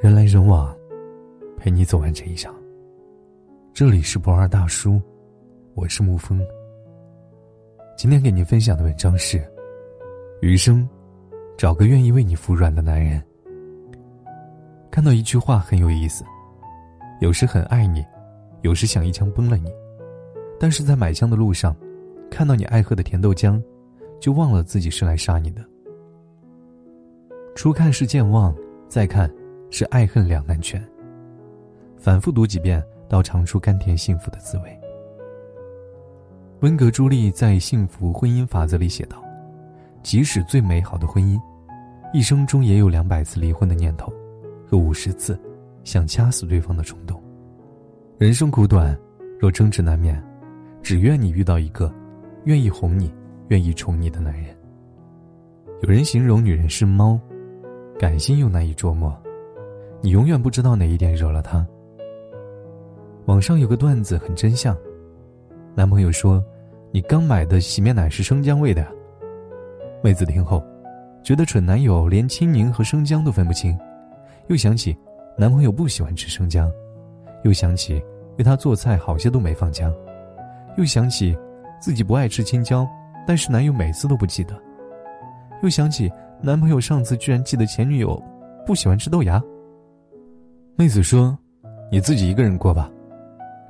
[0.00, 0.72] 人来人往，
[1.56, 2.54] 陪你走完这一场。
[3.74, 5.02] 这里是不二大叔，
[5.74, 6.40] 我是沐风。
[7.96, 9.42] 今天给您分享的文章是：
[10.40, 10.88] 余生，
[11.56, 13.20] 找个愿意为你服软的男人。
[14.88, 16.22] 看到一句话很有意思：
[17.20, 18.06] 有时很爱你，
[18.62, 19.68] 有时想一枪崩了你，
[20.60, 21.74] 但是在买枪的路上，
[22.30, 23.60] 看到你爱喝的甜豆浆，
[24.20, 25.60] 就忘了自己是来杀你的。
[27.56, 28.54] 初看是健忘，
[28.86, 29.28] 再看
[29.70, 30.82] 是爱恨两难全。
[31.96, 34.80] 反复读几遍，到尝出甘甜幸福的滋味。
[36.60, 39.22] 温格朱莉在《幸福婚姻法则》里写道
[40.02, 41.40] ：“即使最美好的婚姻，
[42.12, 44.12] 一生中也有两百次离婚的念头，
[44.66, 45.40] 和五十次
[45.84, 47.22] 想掐死对方的冲动。
[48.18, 48.98] 人生苦短，
[49.38, 50.22] 若争执难免，
[50.82, 51.92] 只愿你遇到一个
[52.44, 53.12] 愿意哄你、
[53.48, 54.54] 愿意宠你的男人。”
[55.82, 57.18] 有人形容女人是猫。
[57.98, 59.12] 感性又难以捉摸，
[60.00, 61.66] 你永远不知道哪一点惹了他。
[63.26, 64.76] 网上有个段子很真相，
[65.74, 66.42] 男朋友说
[66.92, 68.86] ：“你刚买的洗面奶是生姜味的。”
[70.02, 70.62] 妹子听后，
[71.22, 73.76] 觉得蠢男友连青柠和生姜都分不清，
[74.46, 74.96] 又想起
[75.36, 76.70] 男朋友不喜欢吃生姜，
[77.44, 78.02] 又想起
[78.38, 79.92] 为他做菜好些都没放姜，
[80.76, 81.36] 又想起
[81.80, 82.86] 自己不爱吃青椒，
[83.26, 84.54] 但是男友每次都不记得，
[85.62, 86.10] 又想起。
[86.40, 88.22] 男朋友上次居然记得前女友
[88.64, 89.42] 不喜欢吃豆芽。
[90.80, 91.36] 妹子说
[91.90, 92.88] ：“你自己一个人过吧。”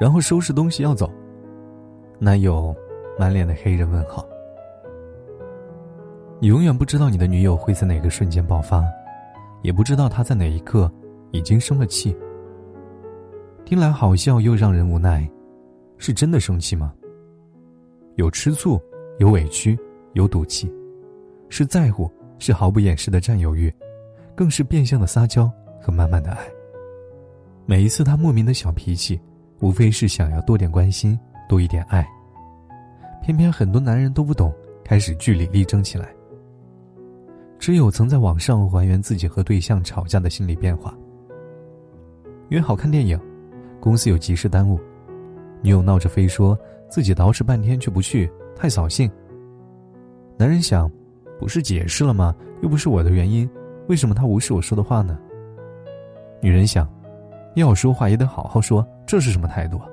[0.00, 1.12] 然后收拾东西要走。
[2.18, 2.74] 男友
[3.18, 4.26] 满脸的黑人问号。
[6.40, 8.82] 你永远不知道你的女友会在哪个瞬间爆发，
[9.60, 10.90] 也不知道她在哪一刻
[11.30, 12.16] 已经生了气。
[13.66, 15.30] 听来好笑又让人无奈，
[15.98, 16.90] 是真的生气吗？
[18.14, 18.80] 有吃醋，
[19.18, 19.78] 有委屈，
[20.14, 20.72] 有赌气，
[21.50, 22.10] 是在乎。
[22.38, 23.72] 是毫不掩饰的占有欲，
[24.34, 25.50] 更是变相的撒娇
[25.82, 26.38] 和满满的爱。
[27.66, 29.20] 每一次他莫名的小脾气，
[29.60, 32.06] 无非是想要多点关心，多一点爱。
[33.22, 34.52] 偏偏很多男人都不懂，
[34.84, 36.08] 开始据理力争起来。
[37.58, 40.94] 只有曾在网上还原自己和对象吵架的心理变化。
[42.50, 43.18] 约好看电影，
[43.80, 44.78] 公司有急事耽误，
[45.62, 46.58] 女友闹着非说
[46.90, 49.10] 自己捯饬半天却不去，太扫兴。
[50.36, 50.90] 男人想。
[51.36, 52.32] 不是解释了吗？
[52.62, 53.50] 又不是我的原因，
[53.88, 55.18] 为什么他无视我说的话呢？
[56.40, 56.88] 女人想，
[57.60, 59.86] 要说话也得好好说，这是什么态度啊？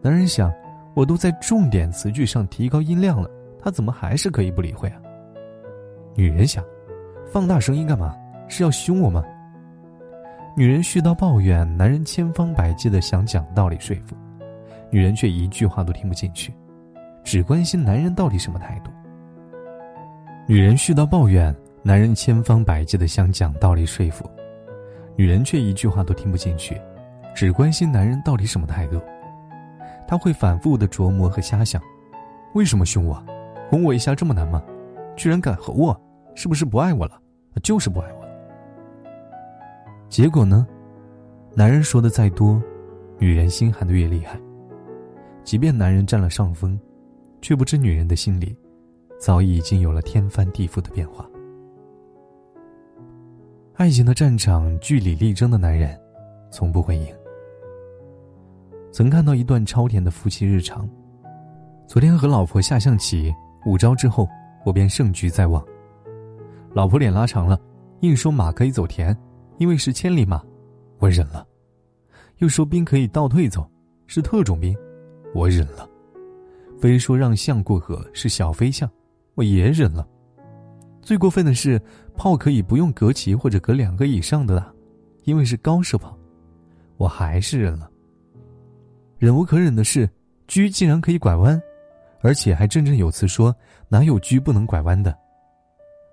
[0.00, 0.52] 男人想，
[0.94, 3.28] 我都在重点词句上提高音量了，
[3.60, 5.00] 他怎么还是可以不理会啊？
[6.14, 6.64] 女人想，
[7.32, 8.14] 放大声音干嘛？
[8.48, 9.24] 是要凶我吗？
[10.56, 14.16] 女人絮叨抱怨，男人千方百计的想讲道理说服，
[14.88, 16.54] 女人却一句话都听不进去，
[17.24, 18.90] 只关心男人到底什么态度。
[20.46, 24.30] 女人絮叨抱怨，男人千方百计的想讲道理说服，
[25.16, 26.80] 女人却一句话都听不进去，
[27.34, 29.00] 只关心男人到底什么态度。
[30.06, 31.82] 他会反复的琢磨和瞎想：
[32.54, 33.20] 为什么凶我？
[33.68, 34.62] 哄我一下这么难吗？
[35.16, 35.98] 居然敢吼我，
[36.34, 37.20] 是不是不爱我了？
[37.62, 38.26] 就是不爱我。
[40.08, 40.66] 结果呢？
[41.54, 42.62] 男人说的再多，
[43.18, 44.38] 女人心寒的越厉害。
[45.42, 46.78] 即便男人占了上风，
[47.40, 48.54] 却不知女人的心里。
[49.18, 51.26] 早已经有了天翻地覆的变化。
[53.78, 56.00] 爱情的战场，据理力争的男人，
[56.50, 57.14] 从不会赢。
[58.90, 60.88] 曾看到一段超甜的夫妻日常。
[61.86, 63.30] 昨天和老婆下象棋，
[63.66, 64.26] 五招之后，
[64.64, 65.62] 我便胜局在望。
[66.72, 67.60] 老婆脸拉长了，
[68.00, 69.14] 硬说马可以走田，
[69.58, 70.42] 因为是千里马，
[70.98, 71.46] 我忍了；
[72.38, 73.70] 又说兵可以倒退走，
[74.06, 74.74] 是特种兵，
[75.34, 75.86] 我忍了；
[76.80, 78.90] 非说让象过河是小飞象。
[79.34, 80.08] 我也忍了。
[81.02, 81.80] 最过分的是，
[82.16, 84.72] 炮可以不用隔棋或者隔两个以上的打，
[85.24, 86.16] 因为是高射炮，
[86.96, 87.90] 我还是忍了。
[89.18, 90.08] 忍无可忍的是，
[90.48, 91.60] 车竟然可以拐弯，
[92.20, 93.54] 而且还振振有词说
[93.88, 95.16] 哪有车不能拐弯的。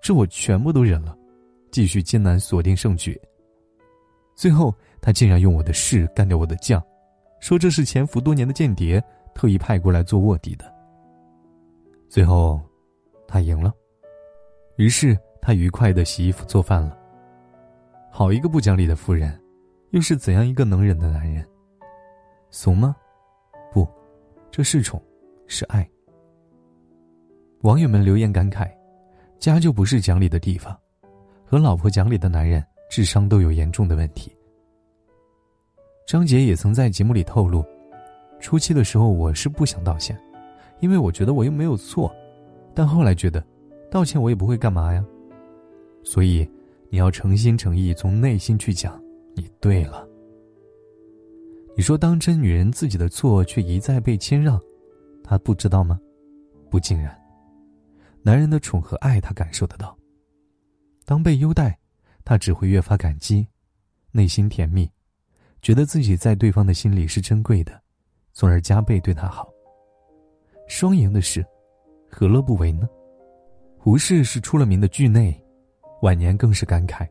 [0.00, 1.16] 这我全部都忍了，
[1.70, 3.20] 继续艰难锁定胜局。
[4.34, 6.82] 最后，他竟然用我的士干掉我的将，
[7.40, 9.02] 说这是潜伏多年的间谍
[9.34, 10.64] 特意派过来做卧底的。
[12.08, 12.60] 最后。
[13.28, 13.74] 他赢了，
[14.76, 16.98] 于是他愉快的洗衣服做饭了。
[18.10, 19.40] 好一个不讲理的夫人，
[19.90, 21.46] 又是怎样一个能忍的男人？
[22.50, 22.96] 怂吗？
[23.72, 23.86] 不，
[24.50, 25.00] 这是宠，
[25.46, 25.88] 是爱。
[27.60, 28.68] 网友们留言感慨：
[29.38, 30.76] 家就不是讲理的地方，
[31.44, 32.60] 和老婆讲理的男人
[32.90, 34.36] 智商都有严重的问题。
[36.08, 37.64] 张杰也曾在节目里透露，
[38.40, 40.20] 初期的时候我是不想道歉，
[40.80, 42.12] 因为我觉得我又没有错。
[42.74, 43.40] 但后来觉得，
[43.88, 45.04] 道歉我也不会干嘛呀，
[46.06, 46.48] 所以，
[46.88, 49.02] 你要诚心诚意从内心去讲，
[49.34, 50.08] 你对了。
[51.76, 54.58] 你说当真女人自己的错却一再被谦让，
[55.24, 55.98] 她不知道吗？
[56.70, 57.20] 不尽然。
[58.22, 59.98] 男人的宠和爱，她感受得到。
[61.04, 61.76] 当被优待，
[62.24, 63.44] 她只会越发感激，
[64.12, 64.88] 内心甜蜜，
[65.60, 67.82] 觉得自己在对方的心里是珍贵的，
[68.32, 69.52] 从而加倍对他好。
[70.68, 71.44] 双赢的事，
[72.08, 72.88] 何乐不为呢？
[73.76, 75.38] 胡适是出了名的惧内，
[76.02, 77.08] 晚年更是感慨，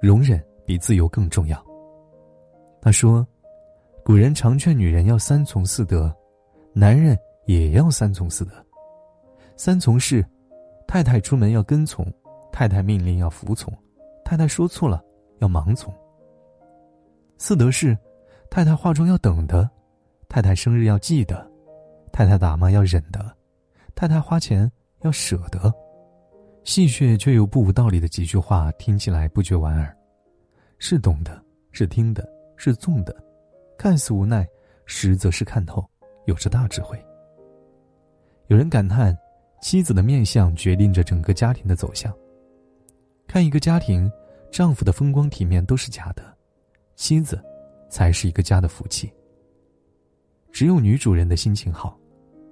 [0.00, 1.64] 容忍比自由更重要。
[2.80, 3.26] 他说。
[4.04, 6.10] 古人常劝女人要三从四德，
[6.72, 7.14] 男人
[7.44, 8.52] 也要三从四德。
[9.54, 10.24] 三从是：
[10.86, 12.10] 太太出门要跟从，
[12.50, 13.70] 太太命令要服从，
[14.24, 15.04] 太太说错了
[15.40, 15.92] 要盲从。
[17.36, 17.94] 四德是：
[18.48, 19.68] 太太化妆要等的，
[20.26, 21.46] 太太生日要记得，
[22.10, 23.36] 太太打骂要忍的，
[23.94, 24.72] 太太花钱
[25.02, 25.70] 要舍得。
[26.68, 29.96] 戏谑却又不无道理的几句话，听起来不觉莞尔，
[30.76, 31.42] 是懂的，
[31.72, 33.24] 是听的，是纵的。
[33.78, 34.46] 看似无奈，
[34.84, 35.82] 实则是看透，
[36.26, 37.02] 有着大智慧。
[38.48, 39.16] 有人感叹，
[39.62, 42.14] 妻子的面相决定着整个家庭的走向。
[43.26, 44.12] 看一个家庭，
[44.52, 46.22] 丈夫的风光体面都是假的，
[46.96, 47.42] 妻子，
[47.88, 49.10] 才是一个家的福气。
[50.52, 51.98] 只有女主人的心情好，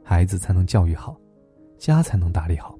[0.02, 1.14] 孩子才能教育好，
[1.76, 2.74] 家才能打理好。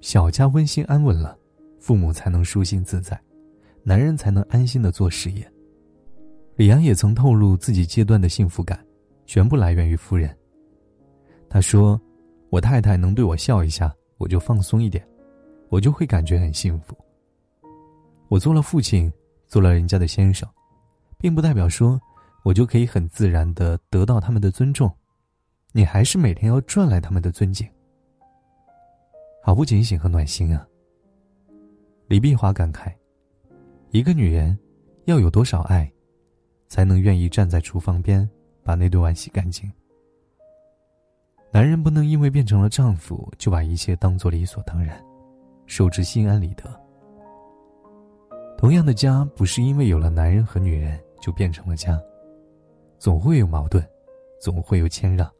[0.00, 1.36] 小家温馨安稳了，
[1.78, 3.20] 父母才能舒心自在，
[3.82, 5.50] 男人才能安心的做事业。
[6.54, 8.78] 李安也曾透露自己阶段的幸福感，
[9.26, 10.34] 全部来源于夫人。
[11.48, 12.00] 他说
[12.50, 15.06] ：“我太太能对我笑一下，我就放松一点，
[15.68, 16.96] 我就会感觉很幸福。
[18.28, 19.12] 我做了父亲，
[19.46, 20.48] 做了人家的先生，
[21.18, 22.00] 并不代表说
[22.42, 24.90] 我就可以很自然的得到他们的尊重，
[25.72, 27.68] 你还是每天要赚来他们的尊敬。
[29.46, 30.66] 好不警醒和暖心啊！”
[32.08, 32.92] 李碧华感慨
[33.94, 34.58] ：“一个女人
[35.04, 35.88] 要有多少爱？”
[36.66, 38.28] 才能愿意站在厨房边，
[38.64, 39.70] 把那顿碗洗干净。
[41.52, 45.00] 男人不能因为变成了丈夫，就把一切当做理所当然，
[45.66, 46.64] 受之心安理得。
[48.58, 52.02] 同样的家，不是因为有了男人和女人就变成了家，
[52.98, 53.80] 总会有矛盾，
[54.40, 55.30] 总会有谦让，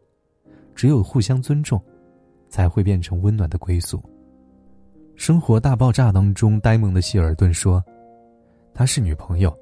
[0.76, 1.82] 只有互相尊重，
[2.48, 3.98] 才会变成温暖的归宿。
[5.14, 7.82] 《生活大爆炸》当中，呆萌的希尔顿说
[8.74, 9.56] ：“她是女朋友。”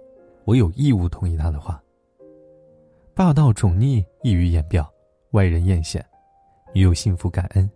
[0.44, 1.82] 我有义务同意她的话。
[3.14, 4.86] 霸道宠溺溢于言表，
[5.30, 6.02] 外人艳羡，
[6.74, 7.70] 女友幸福感恩。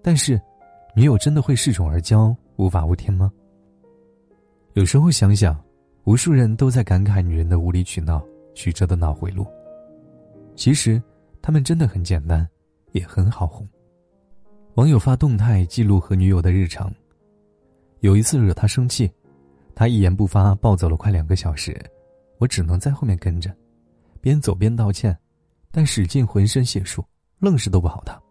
[0.00, 0.40] 但是，
[0.94, 3.32] 女友真的会恃宠而骄，无法无天吗？
[4.74, 5.60] 有时候想想，
[6.04, 8.24] 无数人都在感慨女人的无理取闹、
[8.54, 9.44] 曲折的脑回路。
[10.54, 11.02] 其实，
[11.42, 12.48] 他们真的很简单，
[12.92, 13.66] 也很好哄。
[14.78, 16.88] 网友发动态记录和女友的日常，
[17.98, 19.12] 有一次惹他生气。
[19.74, 21.76] 他一言不发，暴走了快两个小时，
[22.38, 23.52] 我只能在后面跟着，
[24.20, 25.18] 边走边道歉，
[25.72, 27.04] 但使劲浑身解数，
[27.40, 28.22] 愣是逗不好他。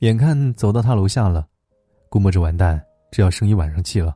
[0.00, 1.48] 眼看走到他楼下了，
[2.10, 2.78] 估摸着完蛋，
[3.10, 4.14] 这要生一晚上气了。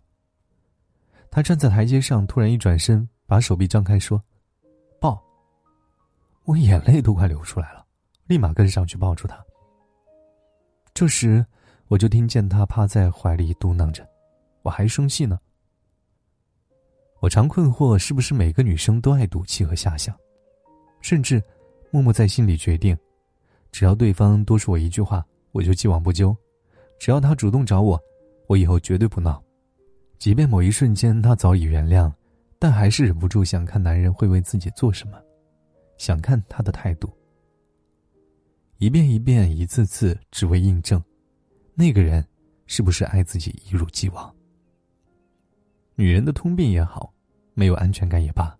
[1.31, 4.23] 他站在台阶上，突然一转身，把手臂张开说
[5.01, 5.19] ：“抱。”
[6.45, 7.87] 我眼泪都快流出来了，
[8.27, 9.43] 立马跟上去抱住他。
[10.95, 11.45] 这时，
[11.89, 14.09] 我就听见他趴在怀里嘟囔着
[14.63, 15.37] ：“我还生气呢。”
[17.19, 20.17] 我常困惑，是不是每个女生都爱赌气和遐想，
[21.01, 21.43] 甚至
[21.91, 22.97] 默默在心里决定，
[23.73, 26.33] 只要对方多说我一句话，我就既往不咎；
[27.01, 28.01] 只要他主动找我，
[28.47, 29.43] 我以后绝对不闹。
[30.21, 32.09] 即便某一瞬间他早已原谅，
[32.57, 35.21] 但还是忍不住想看男人会为自己做什么，
[35.99, 37.13] 想看他的态度。
[38.79, 41.03] 一遍一遍，一次次，只为印证，
[41.75, 42.27] 那个人
[42.67, 44.35] 是不是爱自己一如既往。
[45.95, 47.13] 女人的通病也好。
[47.57, 48.59] 没有安全感也罢，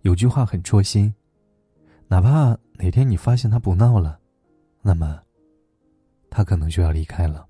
[0.00, 1.14] 有句话很戳心：
[2.08, 4.18] 哪怕哪天你发现他不闹了，
[4.80, 5.20] 那么
[6.30, 7.46] 他可能就要离开了。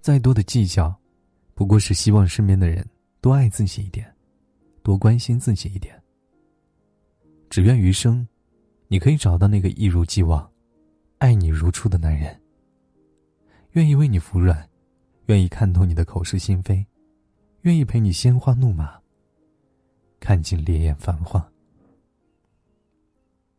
[0.00, 0.94] 再多的计较，
[1.52, 2.88] 不过是希望身边的人
[3.20, 4.08] 多爱自己一点，
[4.84, 6.00] 多关心自己一点。
[7.50, 8.24] 只愿余生，
[8.94, 10.48] 你可以找到那个一如既往、
[11.18, 12.40] 爱你如初的男人，
[13.72, 14.70] 愿意为你服软，
[15.26, 16.86] 愿意看透你的口是心非，
[17.62, 18.96] 愿意陪你鲜花怒马。
[20.20, 21.44] 看尽烈焰繁华。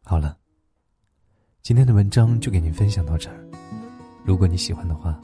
[0.06, 0.38] 好了，
[1.62, 3.36] 今天的文章就给您分享到这儿。
[4.24, 5.20] 如果你喜欢的话，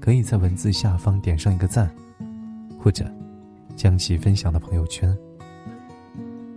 [0.00, 1.88] 可以在文字下方点上一个赞，
[2.76, 3.08] 或者
[3.76, 5.16] 将其分享到朋友圈。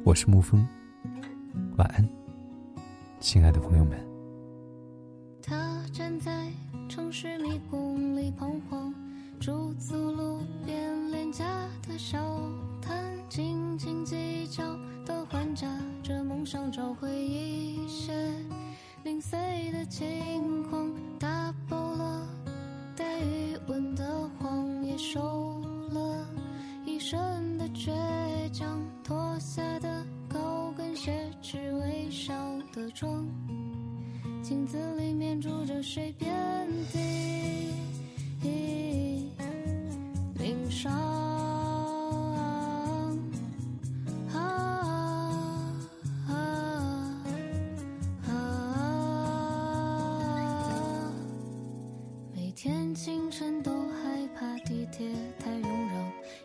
[0.04, 0.68] 我是沐风，
[1.78, 2.10] 晚安，
[3.22, 3.98] 亲爱的朋友们。
[5.44, 6.52] 他站在
[6.90, 8.94] 城市迷宫里彷徨，
[9.40, 10.42] 驻足路。
[11.92, 12.18] 色小
[12.82, 14.64] 摊，斤斤计较
[15.06, 15.68] 的还价，
[16.02, 18.14] 这梦想找回一些
[19.04, 19.38] 零碎
[19.74, 22.28] 的轻狂，打包了
[22.96, 25.60] 带余温的谎，也收
[25.92, 26.26] 了
[26.86, 27.51] 一身
[33.02, 33.26] 窗，
[34.44, 36.30] 镜子里面住着谁遍
[36.94, 37.21] 地。
[52.52, 55.88] 每天清晨都害怕地铁太拥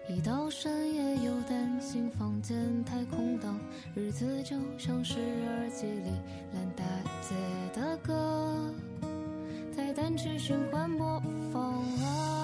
[0.07, 3.59] 挤，一到深夜又担心房间太空荡，
[3.93, 6.13] 日子就像是耳机里
[6.55, 6.85] 烂大
[7.21, 7.35] 街
[7.75, 8.73] 的歌，
[9.77, 11.21] 在单曲循环播
[11.53, 12.36] 放了。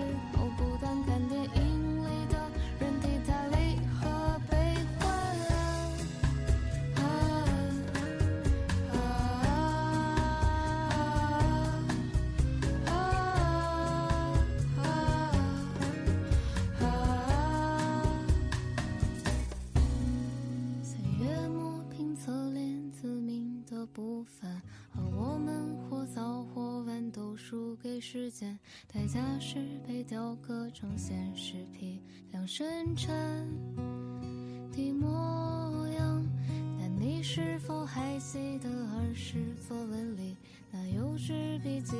[0.00, 0.39] 晚
[28.00, 28.58] 时间，
[28.92, 32.00] 代价是被雕刻成现实批
[32.32, 33.14] 量生产
[34.72, 36.24] 的模样。
[36.78, 40.34] 但你是否还记得儿时作文里
[40.72, 41.94] 那幼稚笔记？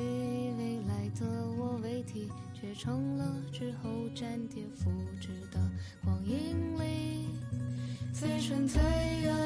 [0.57, 1.27] 未来的
[1.59, 4.91] 我为题，却成了之后粘贴复
[5.21, 5.61] 制的
[6.03, 7.29] 光阴里。
[8.13, 8.83] 最纯最原
[9.23, 9.40] 始的你。